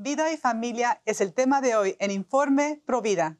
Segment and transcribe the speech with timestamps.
[0.00, 3.36] Vida y familia es el tema de hoy en Informe Provida.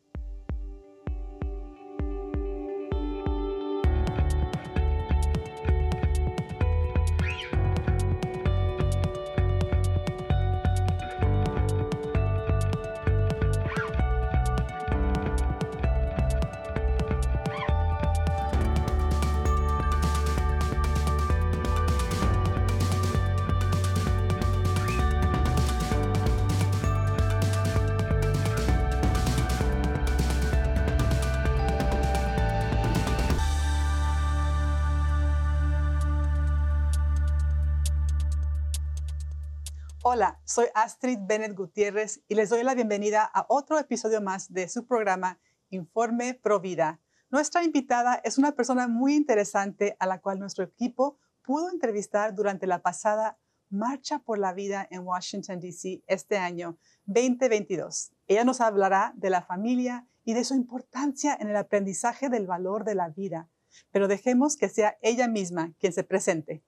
[40.11, 44.67] Hola, soy Astrid Bennett Gutiérrez y les doy la bienvenida a otro episodio más de
[44.67, 47.03] su programa Informe Pro Vida.
[47.29, 52.67] Nuestra invitada es una persona muy interesante a la cual nuestro equipo pudo entrevistar durante
[52.67, 56.03] la pasada Marcha por la Vida en Washington, D.C.
[56.07, 58.13] este año 2022.
[58.29, 62.85] Ella nos hablará de la familia y de su importancia en el aprendizaje del valor
[62.85, 63.51] de la vida.
[63.91, 66.65] Pero dejemos que sea ella misma quien se presente.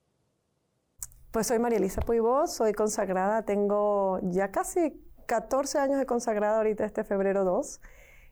[1.31, 6.85] Pues soy María Elisa Puibó, soy consagrada, tengo ya casi 14 años de consagrada ahorita
[6.85, 7.81] este febrero 2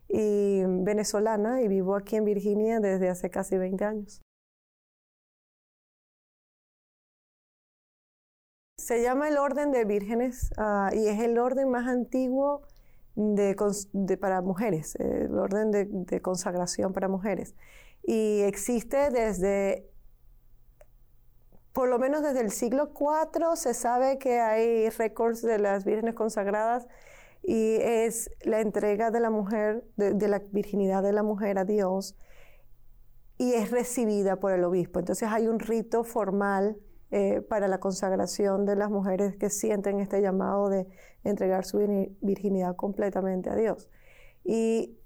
[0.09, 4.21] y venezolana y vivo aquí en Virginia desde hace casi 20 años.
[8.79, 12.63] Se llama el Orden de Vírgenes uh, y es el orden más antiguo
[13.15, 13.55] de,
[13.93, 17.55] de, para mujeres, el orden de, de consagración para mujeres.
[18.03, 19.89] Y existe desde
[21.79, 26.17] por lo menos desde el siglo IV se sabe que hay récords de las vírgenes
[26.17, 26.89] consagradas
[27.45, 32.17] y es la entrega de la mujer, de, la virginidad de la mujer a Dios
[33.37, 34.99] y es recibida por el obispo.
[34.99, 36.77] Entonces hay un rito formal
[37.13, 40.89] eh, para la consagración de las mujeres que sienten este llamado de
[41.23, 41.79] entregar su
[42.21, 43.89] virginidad completamente a Dios.
[44.43, 44.99] Y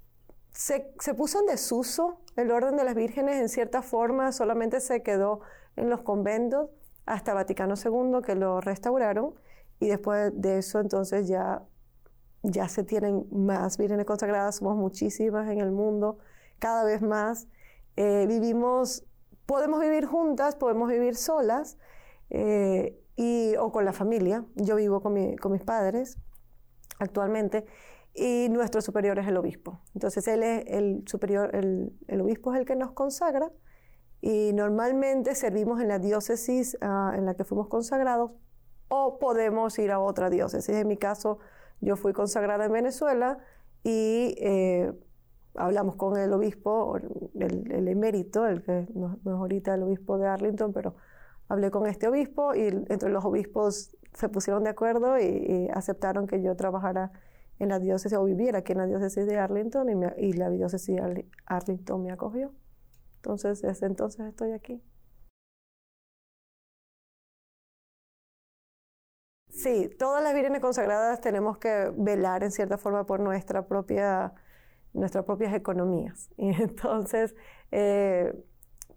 [0.49, 5.03] se, se puso en desuso el orden de las vírgenes en cierta forma, solamente se
[5.03, 5.41] quedó
[5.75, 6.69] en los conventos
[7.05, 9.33] hasta Vaticano II que lo restauraron
[9.79, 11.63] y después de eso entonces ya,
[12.41, 16.19] ya se tienen más vírgenes consagradas, somos muchísimas en el mundo,
[16.59, 17.47] cada vez más.
[17.97, 19.05] Eh, vivimos,
[19.45, 21.77] podemos vivir juntas, podemos vivir solas
[22.29, 24.45] eh, y, o con la familia.
[24.55, 26.17] Yo vivo con, con mis padres
[26.99, 27.65] actualmente
[28.13, 29.81] y nuestro superior es el obispo.
[29.93, 33.51] Entonces él es el superior, el, el obispo es el que nos consagra
[34.25, 38.31] y normalmente servimos en la diócesis ah, en la que fuimos consagrados
[38.87, 40.73] o podemos ir a otra diócesis.
[40.77, 41.39] En mi caso,
[41.81, 43.39] yo fui consagrada en Venezuela
[43.83, 44.93] y eh,
[45.55, 46.95] hablamos con el obispo,
[47.37, 50.95] el, emérito, el que no, es ahorita el obispo de Arlington, pero
[51.49, 56.41] hablé con este obispo y entre los obispos se pusieron de acuerdo y, aceptaron que
[56.41, 57.11] yo trabajara
[57.59, 61.25] en la diócesis o viviera aquí en la diócesis de Arlington y la diócesis de
[61.45, 62.53] Arlington me acogió.
[63.23, 64.83] Entonces, desde entonces estoy aquí.
[69.49, 74.33] Sí, todas las vírgenes consagradas tenemos que velar en cierta forma por nuestra propia,
[74.93, 76.29] nuestras propias economías.
[76.37, 77.33] Y entonces,
[77.71, 78.33] eh,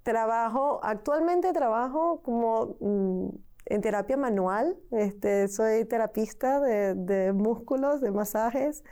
[0.03, 3.29] trabajo, actualmente trabajo como mm,
[3.67, 8.83] en terapia manual, este, soy terapista de, de músculos, de masajes,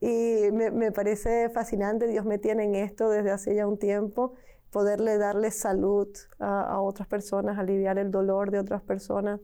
[0.00, 4.34] y me, me, parece fascinante, Dios me tiene en esto desde hace ya un tiempo,
[4.72, 9.38] poderle darle salud a, otras personas, aliviar el dolor de otras personas,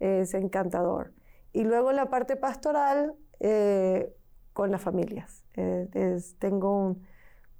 [0.00, 1.12] es encantador.
[1.52, 4.10] Y luego la parte pastoral eh,
[4.54, 5.44] con las familias.
[5.54, 6.96] Eh, tengo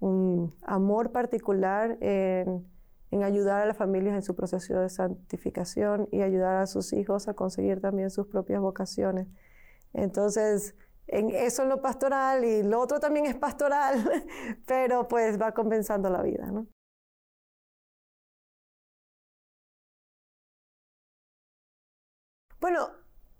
[0.00, 2.66] un, amor particular en,
[3.10, 7.28] en, ayudar a las familias en su proceso de santificación y ayudar a sus hijos
[7.28, 9.28] a conseguir también sus propias vocaciones.
[9.92, 10.75] Entonces,
[11.06, 14.10] en eso es lo pastoral y lo otro también es pastoral,
[14.66, 16.66] pero pues va compensando la vida, ¿no?
[22.60, 22.91] Bueno,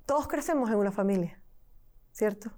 [0.07, 1.39] todos crecemos en una familia,
[2.11, 2.51] ¿cierto?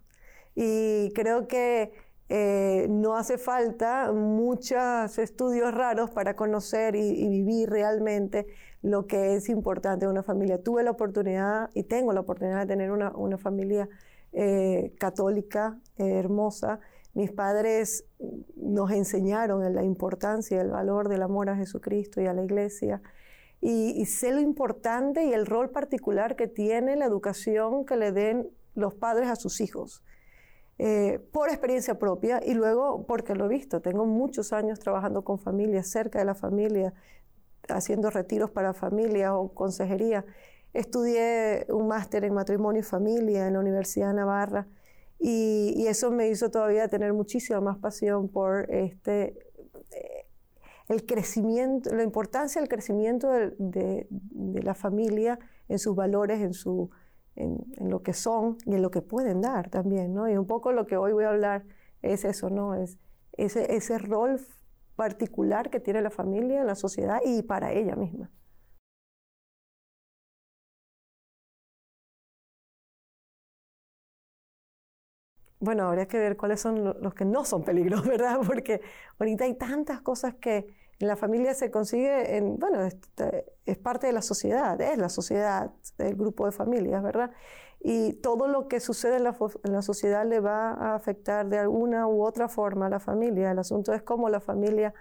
[0.55, 1.93] Y creo que
[2.29, 8.47] eh, no hace falta muchos estudios raros para conocer y, vivir realmente
[8.81, 10.63] lo que es importante en una familia.
[10.63, 13.89] Tuve la oportunidad y tengo la oportunidad de tener una, familia
[14.33, 16.79] eh, católica hermosa.
[17.13, 18.05] Mis padres
[18.55, 23.03] nos enseñaron la importancia y el valor del amor a Jesucristo y a la iglesia
[23.65, 28.51] y, sé lo importante y el rol particular que tiene la educación que le den
[28.75, 30.03] los padres a sus hijos.
[30.79, 33.81] Eh, por experiencia propia y luego porque lo he visto.
[33.81, 36.93] Tengo muchos años trabajando con familias, cerca de la familia,
[37.69, 40.25] haciendo retiros para familias o consejería.
[40.73, 44.67] estudié un máster en matrimonio y familia en la Universidad de Navarra
[45.21, 49.39] y, eso me hizo todavía tener muchísima más pasión por este,
[50.93, 54.07] el crecimiento, la importancia del crecimiento de,
[54.63, 56.91] la familia en sus valores, en, su,
[57.37, 60.29] en, lo que son y en lo que pueden dar también, ¿no?
[60.29, 61.65] Y un poco lo que hoy voy a hablar
[62.03, 62.75] es eso, ¿no?
[62.75, 62.99] Es
[63.33, 64.41] ese, ese rol
[64.97, 68.31] particular que tiene la familia en la sociedad y para ella misma.
[75.63, 78.41] bueno, habría que ver cuáles son los que no son peligros, ¿verdad?
[78.45, 78.81] Porque
[79.19, 80.67] ahorita hay tantas cosas que
[81.03, 85.73] en la familia se consigue, en, bueno, es, parte de la sociedad, es la sociedad,
[85.99, 87.33] el grupo de familias, ¿verdad?
[87.81, 91.59] Y todo lo que sucede en la, en la sociedad le va a afectar de
[91.59, 93.51] alguna u otra forma a la familia.
[93.51, 94.95] El asunto es cómo la familia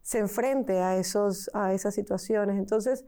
[0.00, 2.56] se enfrente a, esos, a esas situaciones.
[2.56, 3.04] Entonces,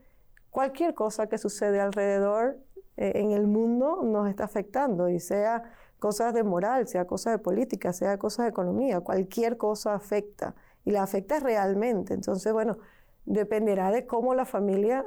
[0.51, 2.59] cualquier cosa que sucede alrededor
[2.99, 5.63] eh, en el mundo nos está afectando y sea
[5.99, 10.55] cosas de moral, sea cosas de política, sea cosas de economía, cualquier cosa afecta
[10.85, 12.15] y la afecta realmente.
[12.15, 12.79] Entonces, bueno,
[13.25, 15.05] dependerá de cómo la familia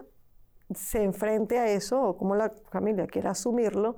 [0.74, 3.98] se enfrente a eso o cómo la familia quiera asumirlo,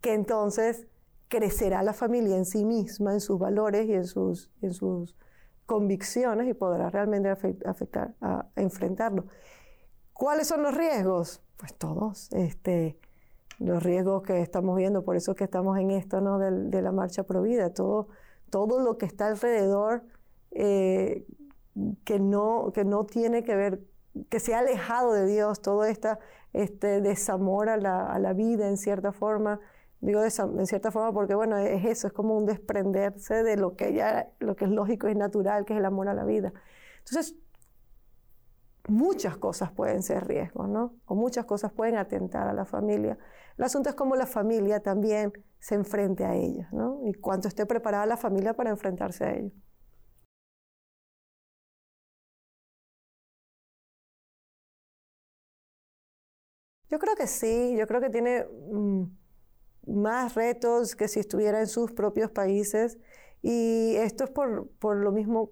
[0.00, 0.86] que entonces
[1.28, 5.16] crecerá la familia en sí misma, en sus valores y en sus, en sus
[5.66, 9.26] convicciones y podrá realmente afectar, a, enfrentarlo.
[10.12, 11.40] ¿Cuáles son los riesgos?
[11.56, 12.32] Pues todos.
[12.32, 12.98] Este,
[13.60, 16.38] los riesgos que estamos viendo, por eso que estamos en esto ¿no?
[16.38, 18.08] de, la marcha Provida, todo,
[18.50, 20.02] todo lo que está alrededor
[20.50, 21.26] eh,
[22.04, 23.80] que, no, que no tiene que ver,
[24.28, 26.18] que se ha alejado de Dios, todo esta,
[26.52, 29.60] este desamor a la, a la vida en cierta forma,
[30.00, 33.92] digo en cierta forma porque bueno, es eso, es como un desprenderse de lo que
[33.92, 36.52] ya, lo que es lógico y natural, que es el amor a la vida.
[36.98, 37.36] Entonces,
[38.88, 40.94] muchas cosas pueden ser riesgos, ¿no?
[41.06, 43.18] O muchas cosas pueden atentar a la familia.
[43.56, 47.00] El asunto es cómo la familia también se enfrente a ellas, ¿no?
[47.04, 49.52] Y cuánto esté preparada la familia para enfrentarse a ellos.
[56.90, 59.04] Yo creo que sí, yo creo que tiene mm,
[59.86, 62.98] más retos que si estuviera en sus propios países
[63.42, 65.50] y esto es por, por, lo mismo,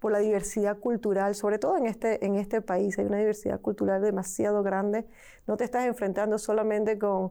[0.00, 2.98] por la diversidad cultural, sobre todo en este, en este país.
[2.98, 5.06] Hay una diversidad cultural demasiado grande.
[5.46, 7.30] No te estás enfrentando solamente con,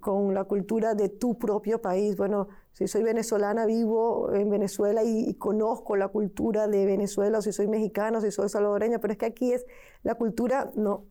[0.00, 2.16] con la cultura de tu propio país.
[2.16, 7.52] Bueno, si soy venezolana, vivo en Venezuela y, conozco la cultura de Venezuela, o si
[7.52, 9.66] soy mexicano, si soy salvadoreña, pero es que aquí es
[10.02, 11.06] la cultura, no.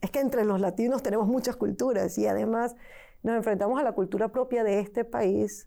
[0.00, 2.76] Es que entre los latinos tenemos muchas culturas y además
[3.22, 5.66] nos enfrentamos a la cultura propia de este país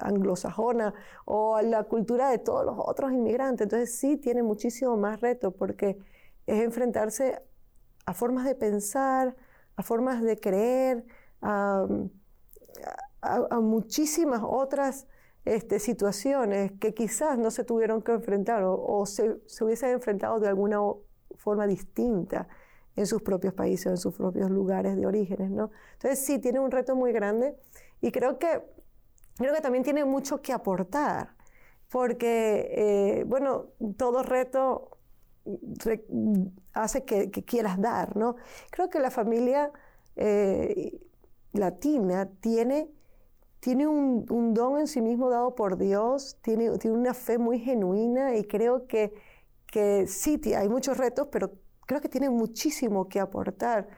[0.00, 0.94] anglosajona
[1.24, 3.64] o a la cultura de todos los otros inmigrantes.
[3.64, 5.98] Entonces sí tiene muchísimo más reto porque
[6.46, 7.42] es enfrentarse
[8.04, 9.36] a formas de pensar,
[9.76, 11.04] a formas de creer,
[11.40, 11.86] a,
[13.60, 15.06] muchísimas otras
[15.44, 20.48] este, situaciones que quizás no se tuvieron que enfrentar o, se, se hubiesen enfrentado de
[20.48, 20.80] alguna
[21.36, 22.48] forma distinta
[22.96, 25.70] en sus propios países, en sus propios lugares de orígenes, ¿no?
[25.94, 27.56] Entonces sí, tiene un reto muy grande
[28.00, 28.62] y creo que,
[29.36, 31.34] creo que también tiene mucho que aportar,
[31.88, 33.66] porque, eh, bueno,
[33.96, 34.98] todo reto
[36.72, 38.36] hace que, quieras dar, ¿no?
[38.70, 39.72] Creo que la familia
[40.16, 41.00] eh,
[41.52, 42.88] latina tiene,
[43.60, 48.36] tiene un, don en sí mismo dado por Dios, tiene, tiene una fe muy genuina
[48.36, 49.12] y creo que,
[49.66, 51.52] que sí, hay muchos retos, pero
[51.86, 53.88] creo que tiene muchísimo que aportar,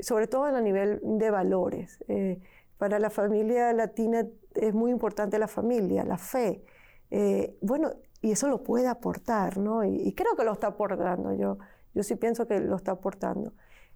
[0.00, 2.02] sobre todo a nivel de valores.
[2.08, 2.40] Eh,
[2.78, 6.64] para la familia latina es muy importante la familia, la fe.
[7.10, 7.92] Eh, bueno,
[8.22, 9.84] y eso lo puede aportar, ¿no?
[9.84, 11.58] Y, creo que lo está aportando, yo,
[11.94, 13.52] yo sí pienso que lo está aportando.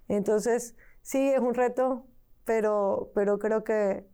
[0.09, 2.05] Entonces, sí, es un reto,
[2.45, 4.05] pero, pero creo que,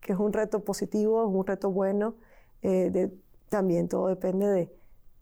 [0.00, 2.16] que es un reto positivo, es un reto bueno.
[2.62, 3.12] Eh, de,
[3.48, 4.72] también todo depende de,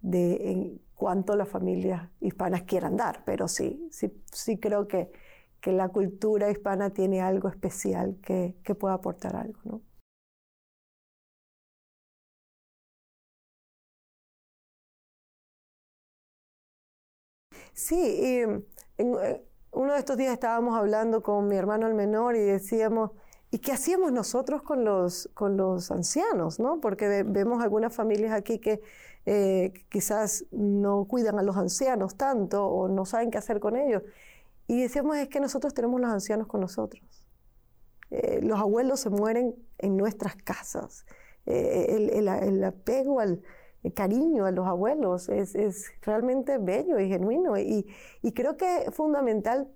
[0.02, 5.10] de cuánto las familias hispanas quieran dar, pero sí, sí, sí creo que,
[5.60, 9.82] que la cultura hispana tiene algo especial que, que puede aportar algo, ¿no?
[17.72, 18.38] Sí, y
[18.98, 19.42] eh,
[19.72, 23.10] uno de estos días estábamos hablando con mi hermano el menor y decíamos,
[23.50, 26.58] ¿y qué hacíamos nosotros con los, con los ancianos?
[26.60, 26.80] ¿no?
[26.80, 28.80] Porque vemos algunas familias aquí que
[29.26, 34.02] eh, quizás no cuidan a los ancianos tanto o no saben qué hacer con ellos.
[34.66, 37.02] Y decíamos, es que nosotros tenemos los ancianos con nosotros.
[38.10, 41.06] Eh, los abuelos se mueren en nuestras casas.
[41.46, 43.42] Eh, el, apego al
[43.94, 47.58] cariño a los abuelos es, realmente bello y genuino.
[47.58, 47.86] Y,
[48.22, 49.68] y creo que es fundamental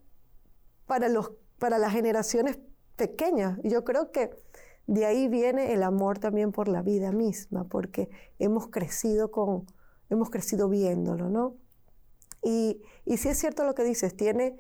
[0.87, 2.59] para, los, para las generaciones
[2.97, 3.59] pequeñas.
[3.63, 4.31] Yo creo que
[4.89, 9.67] de ahí viene el amor también por la vida misma, porque hemos crecido con,
[10.09, 11.55] hemos crecido viéndolo, ¿no?
[12.43, 14.59] Y, y sí es cierto lo que dices, tiene,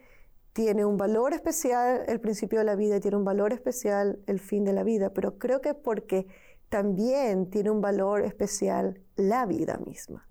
[0.52, 4.38] tiene un valor especial el principio de la vida y tiene un valor especial el
[4.38, 6.26] fin de la vida, pero creo que porque
[6.68, 10.28] también tiene un valor especial la vida misma.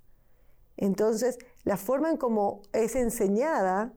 [0.78, 3.94] Entonces, la forma en cómo es enseñada,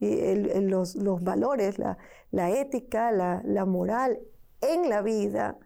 [0.00, 4.18] los, valores, la, ética, la, moral
[4.62, 5.58] en la vida,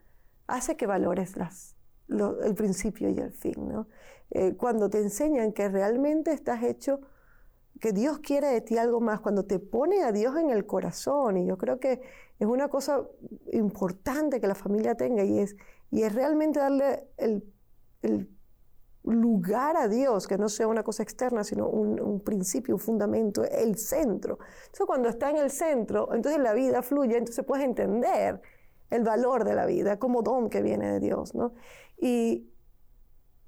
[0.46, 1.76] hace que valores las,
[2.08, 3.68] el principio y el fin.
[3.68, 3.88] ¿no?
[4.30, 7.00] Eh, cuando te enseñan que realmente estás hecho,
[7.80, 11.36] que Dios quiere de ti algo más, cuando te pone a Dios en el corazón,
[11.36, 12.00] y yo creo que
[12.38, 13.02] es una cosa
[13.52, 15.56] importante que la familia tenga, y es,
[15.90, 17.44] y es realmente darle el,
[19.02, 23.44] lugar a Dios, que no sea una cosa externa, sino un, un, principio, un fundamento,
[23.44, 24.38] el centro.
[24.64, 28.40] Entonces cuando está en el centro, entonces la vida fluye, entonces puedes entender
[28.90, 31.34] el valor de la vida como don que viene de Dios.
[31.34, 31.54] ¿no?
[31.98, 32.50] Y,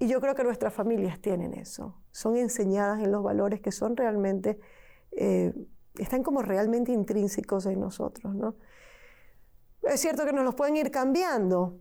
[0.00, 1.96] yo creo que nuestras familias tienen eso.
[2.12, 4.60] Son enseñadas en los valores que son realmente,
[5.10, 5.52] eh,
[5.98, 8.54] están como realmente intrínsecos en nosotros, ¿no?
[9.82, 11.80] Es cierto que nos los pueden ir cambiando,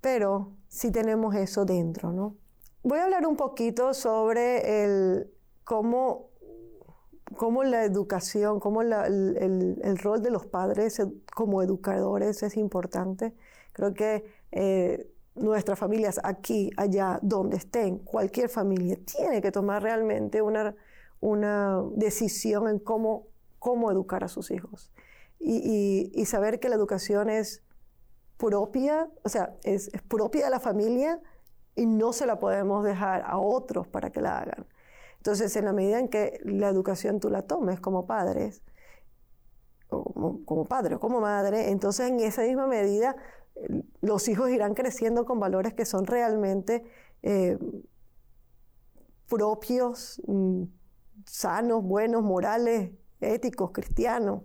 [0.00, 2.38] pero sí tenemos eso dentro, ¿no?
[2.82, 5.30] Voy a hablar un poquito sobre el,
[5.64, 6.30] cómo,
[7.36, 8.92] cómo la educación, cómo el,
[9.82, 11.00] el, rol de los padres
[11.34, 13.34] como educadores es importante.
[13.72, 20.42] Creo que eh, nuestras familias aquí, allá, donde estén, cualquier familia, tiene que tomar realmente
[20.42, 20.74] una,
[21.20, 23.26] una decisión en cómo,
[23.58, 24.92] cómo educar a sus hijos.
[25.40, 27.62] Y, saber que la educación es
[28.38, 31.20] propia, o sea, es, propia de la familia
[31.74, 34.66] y no se la podemos dejar a otros para que la hagan.
[35.24, 38.62] Entonces, en la medida en que la educación tú la tomes como padres,
[39.88, 43.16] como, como padre o como madre, entonces en esa misma medida
[44.02, 46.84] los hijos irán creciendo con valores que son realmente
[47.22, 47.56] eh,
[49.26, 50.64] propios, mm,
[51.24, 52.90] sanos, buenos, morales,
[53.22, 54.42] éticos, cristianos.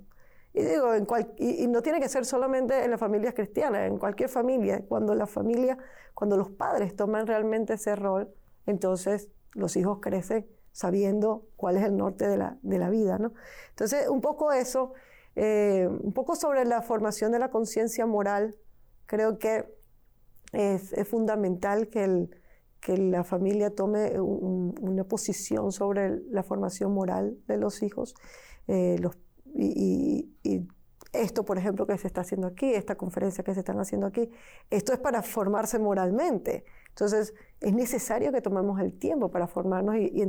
[0.54, 0.96] Y, digo,
[1.36, 4.82] y, no tiene que ser solamente en las familias cristianas, en cualquier familia.
[4.88, 5.78] Cuando la familia,
[6.14, 8.34] cuando los padres toman realmente ese rol,
[8.66, 13.18] entonces los hijos crecen sabiendo cuál es el norte de la, de la vida.
[13.18, 13.34] ¿no?
[13.70, 14.94] Entonces, un poco eso,
[15.36, 18.56] eh, un poco sobre la formación de la conciencia moral
[19.10, 19.66] Creo que
[20.54, 22.30] es, fundamental que,
[22.96, 28.14] la familia tome una posición sobre la formación moral de los hijos.
[28.68, 28.98] Eh,
[29.56, 30.30] y,
[31.12, 34.30] esto, por ejemplo, que se está haciendo aquí, esta conferencia que se están haciendo aquí,
[34.70, 36.66] esto es para formarse moralmente.
[36.90, 40.22] Entonces, es necesario que tomemos el tiempo para formarnos y,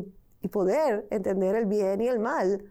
[0.48, 2.64] poder entender el bien y el mal,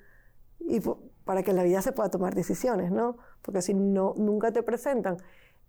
[0.60, 0.82] y
[1.24, 3.18] para que en la vida se pueda tomar decisiones, ¿no?
[3.42, 5.18] Porque si no, nunca te presentan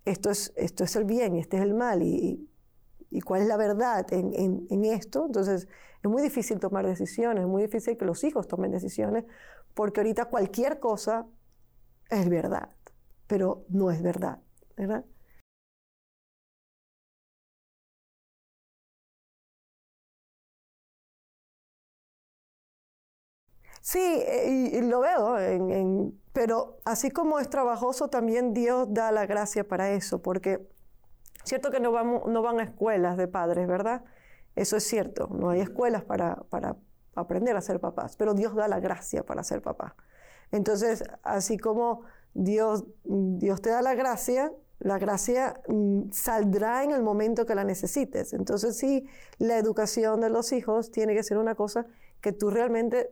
[0.04, 2.46] esto es, esto es el bien y este es el mal y,
[3.24, 5.26] cuál es la verdad en, esto.
[5.26, 5.68] Entonces
[6.02, 9.24] es muy difícil tomar decisiones, es muy difícil que los hijos tomen decisiones
[9.74, 11.26] porque ahorita cualquier cosa
[12.08, 12.70] es verdad,
[13.26, 14.40] pero no es verdad,
[14.76, 15.04] ¿verdad?
[23.80, 25.36] Sí, eh, y, lo veo
[26.32, 30.68] pero así como es trabajoso, también Dios da la gracia para eso, porque
[31.44, 34.04] cierto que no, van a escuelas de padres, ¿verdad?
[34.54, 36.44] Eso es cierto, no hay escuelas para,
[37.14, 39.96] aprender a ser papás, pero Dios da la gracia para ser papá.
[40.52, 42.02] Entonces, así como
[42.34, 47.64] Dios, Dios te da la gracia, la gracia mm, saldrá en el momento que la
[47.64, 48.32] necesites.
[48.32, 49.06] Entonces, sí,
[49.38, 51.86] la educación de los hijos tiene que ser una cosa
[52.20, 53.10] que tú realmente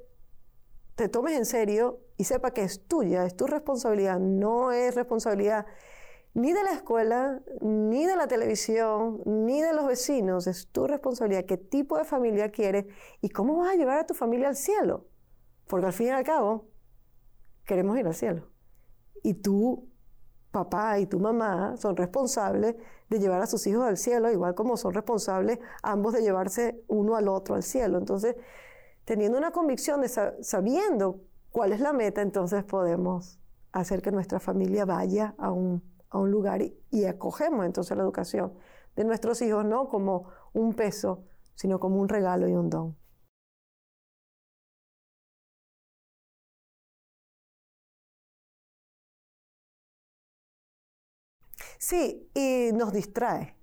[0.98, 5.64] te tomes en serio y sepa que es tuya, es tu responsabilidad, no es responsabilidad
[6.34, 11.44] ni de la escuela, ni de la televisión, ni de los vecinos, es tu responsabilidad
[11.44, 12.86] qué tipo de familia quieres
[13.20, 15.06] y cómo vas a llevar a tu familia al cielo.
[15.68, 16.66] Porque al fin y al cabo,
[17.64, 18.48] queremos ir al cielo.
[19.22, 19.88] Y tú,
[20.50, 22.74] papá y tu mamá son responsables
[23.08, 27.14] de llevar a sus hijos al cielo, igual como son responsables ambos de llevarse uno
[27.14, 27.98] al otro al cielo.
[27.98, 28.34] Entonces,
[29.08, 30.08] teniendo una convicción, de
[30.42, 33.38] sabiendo cuál es la meta, entonces podemos
[33.72, 36.60] hacer que nuestra familia vaya a un, lugar
[36.90, 38.52] y, acogemos entonces la educación
[38.96, 41.24] de nuestros hijos no como un peso,
[41.54, 42.96] sino como un regalo y un don.
[51.78, 53.56] Sí, y nos distrae.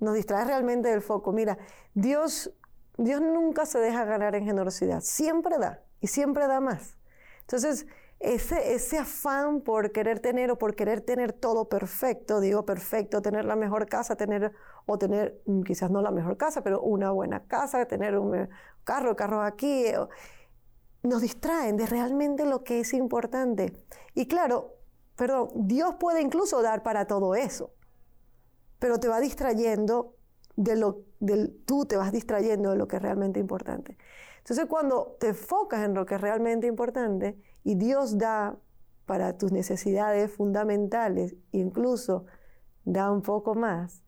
[0.00, 1.32] Nos distrae realmente del foco.
[1.32, 1.58] Mira,
[1.92, 2.54] Dios
[2.98, 6.96] Dios nunca se deja ganar en generosidad, siempre da y siempre da más.
[7.40, 7.86] Entonces,
[8.18, 13.44] ese, ese afán por querer tener o por querer tener todo perfecto, digo perfecto, tener
[13.44, 14.52] la mejor casa, tener
[14.86, 18.48] o tener mm, quizás no la mejor casa, pero una buena casa, tener un eh,
[18.84, 19.86] carro, carro aquí,
[21.02, 23.72] nos distraen de realmente lo que es importante.
[24.14, 24.76] Y claro,
[25.14, 27.74] perdón, Dios puede incluso dar para todo eso,
[28.78, 30.15] pero te va distrayendo
[30.56, 33.96] de lo, del, tú te vas distrayendo de lo que es realmente importante.
[34.38, 38.58] Entonces cuando te enfocas en lo que es realmente importante y Dios da
[39.04, 42.26] para tus necesidades fundamentales, incluso
[42.84, 44.02] da un poco más,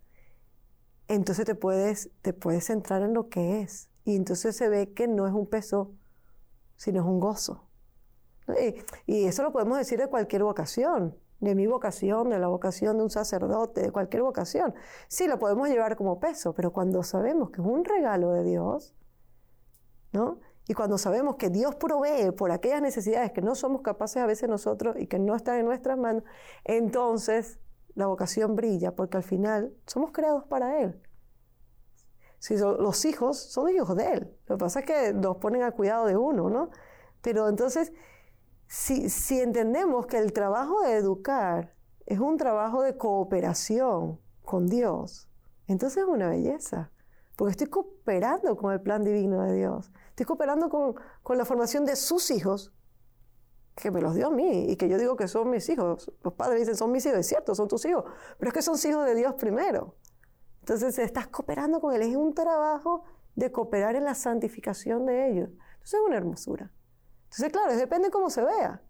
[1.08, 3.88] entonces te puedes, te puedes centrar en lo que es.
[4.04, 5.94] Y entonces se ve que no es un peso,
[6.76, 7.68] sino es un gozo.
[9.06, 13.04] Y, eso lo podemos decir de cualquier vocación, de mi vocación, de la vocación de
[13.04, 14.74] un sacerdote, de cualquier vocación.
[15.08, 18.94] Sí, lo podemos llevar como peso, pero cuando sabemos que es un regalo de Dios,
[20.12, 20.40] ¿no?
[20.66, 24.50] Y cuando sabemos que Dios provee por aquellas necesidades que no somos capaces a veces
[24.50, 26.24] nosotros y que no están en nuestras manos,
[26.64, 27.58] entonces
[27.94, 31.00] la vocación brilla, porque al final somos creados para Él.
[32.38, 34.36] Si los hijos son hijos de Él.
[34.46, 36.70] Lo que pasa es que nos ponen a cuidado de uno, ¿no?
[37.22, 37.92] Pero entonces,
[38.68, 45.28] si, entendemos que el trabajo de educar es un trabajo de cooperación con Dios,
[45.66, 46.92] entonces es una belleza,
[47.34, 49.90] porque estoy cooperando con el plan divino de Dios.
[50.10, 52.74] Estoy cooperando con, con, la formación de sus hijos,
[53.74, 56.12] que me los dio a mí y que yo digo que son mis hijos.
[56.22, 58.04] Los padres dicen, son mis hijos, es cierto, son tus hijos,
[58.38, 59.94] pero es que son hijos de Dios primero.
[60.60, 65.48] Entonces estás cooperando con Él, es un trabajo de cooperar en la santificación de ellos.
[65.48, 66.72] Entonces es una hermosura.
[67.28, 68.82] Entonces, claro, depende cómo se vea.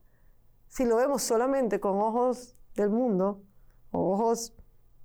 [0.69, 3.43] Si lo vemos solamente con ojos del mundo,
[3.91, 4.55] o ojos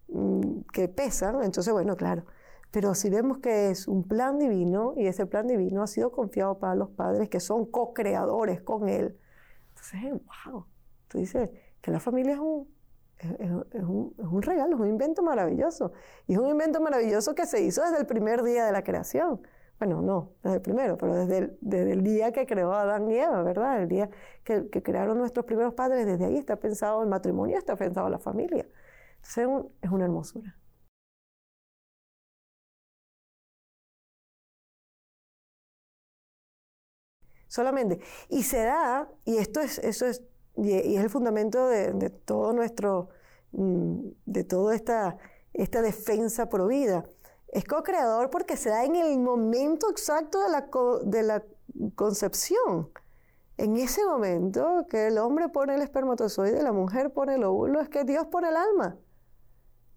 [0.09, 2.25] mm, que pesan, entonces, bueno, claro.
[2.71, 6.59] Pero si vemos que es un plan divino y ese plan divino ha sido confiado
[6.59, 9.17] para los padres que son co-creadores con Él,
[9.69, 10.65] entonces, wow,
[11.07, 11.49] tú dices
[11.81, 12.67] que la familia es un,
[13.17, 15.93] es, un, es un regalo, es un invento maravilloso.
[16.27, 19.41] Y es un invento maravilloso que se hizo desde el primer día de la creación.
[19.83, 23.81] Bueno, no, desde el primero, pero desde el, día que creó Adán y Eva, ¿verdad?
[23.81, 24.09] El día
[24.45, 28.65] que, crearon nuestros primeros padres, desde ahí está pensado el matrimonio, está pensado la familia.
[29.17, 30.57] Entonces es una hermosura.
[37.47, 37.99] solamente.
[38.29, 40.23] Y se da, y esto es, eso es,
[40.55, 43.09] y es el fundamento de, todo nuestro,
[43.51, 45.17] mm, de toda esta,
[45.53, 47.05] esta defensa pro vida.
[47.53, 50.69] Es co-creador porque se da en el momento exacto de la,
[51.03, 51.43] de la
[51.95, 52.89] concepción.
[53.57, 57.89] En ese momento que el hombre pone el espermatozoide, la mujer pone el óvulo, es
[57.89, 58.97] que Dios pone el alma.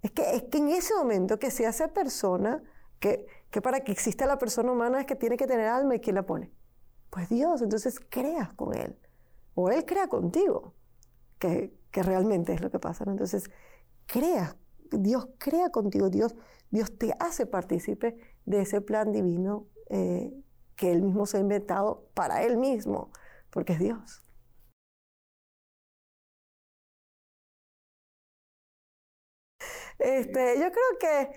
[0.03, 2.62] Es que, es que en ese momento que se hace persona,
[3.01, 6.01] que, que para que exista la persona humana es que tiene que tener alma y
[6.01, 6.53] ¿quién la pone?
[7.11, 8.99] Pues Dios, entonces creas con Él.
[9.55, 10.75] O Él crea contigo,
[11.38, 13.05] que, realmente es lo que pasa.
[13.07, 13.51] Entonces,
[14.05, 14.55] creas,
[14.90, 16.35] Dios crea contigo, Dios,
[16.71, 20.33] Dios te hace partícipe de ese plan divino eh,
[20.77, 23.11] que Él mismo se ha inventado para Él mismo,
[23.51, 24.23] porque es Dios.
[29.99, 31.31] Este, yo creo que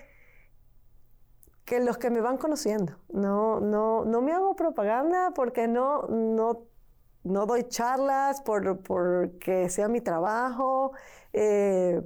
[1.64, 2.96] que los que me van conociendo.
[3.10, 6.66] No, no, no me hago propaganda porque no, no,
[7.24, 10.92] no doy charlas por, porque sea mi trabajo.
[11.32, 12.02] Eh,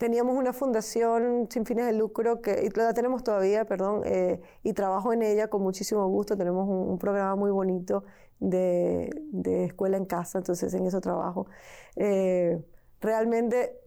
[0.00, 5.12] teníamos una fundación sin fines de lucro que la tenemos todavía, perdón, eh, y trabajo
[5.12, 6.38] en ella con muchísimo gusto.
[6.38, 8.04] Tenemos un, programa muy bonito
[8.38, 11.48] de, de, escuela en casa, entonces en eso trabajo.
[11.96, 12.64] Eh,
[13.02, 13.78] realmente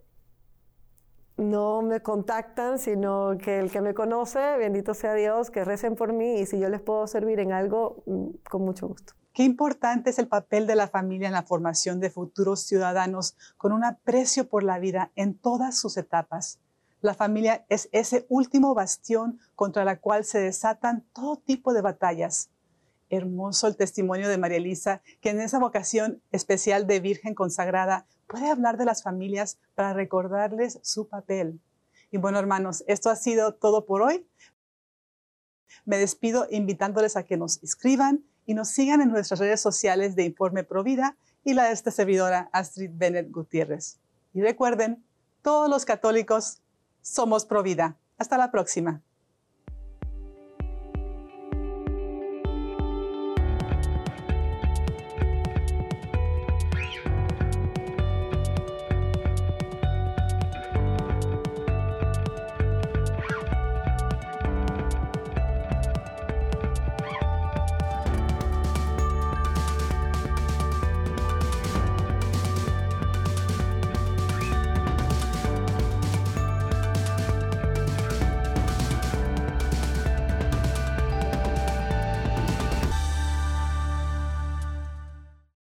[1.38, 6.14] no me contactan, sino que el que me conoce, bendito sea Dios, que recen por
[6.14, 9.14] mí y si yo les puedo servir en algo, mm, con mucho gusto.
[9.34, 13.72] Qué importante es el papel de la familia en la formación de futuros ciudadanos con
[13.72, 16.60] un aprecio por la vida en todas sus etapas.
[17.02, 22.52] La familia es ese último bastión contra la cual se desatan todo tipo de batallas.
[23.10, 28.52] Hermoso el testimonio de María Elisa, que en esa vocación especial de Virgen consagrada puede
[28.52, 31.60] hablar de las familias para recordarles su papel.
[32.12, 34.28] Y bueno, hermanos, esto ha sido todo por hoy.
[35.86, 40.24] Me despido invitándoles a que nos escriban y nos sigan en nuestras redes sociales de
[40.24, 44.00] Informe Provida y la de esta servidora Astrid Bennett Gutiérrez.
[44.34, 45.04] Y recuerden,
[45.42, 46.62] todos los católicos
[47.02, 47.98] somos Provida.
[48.18, 49.02] Hasta la próxima.